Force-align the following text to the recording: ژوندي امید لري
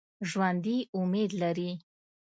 ژوندي 0.29 0.77
امید 0.99 1.31
لري 1.41 1.71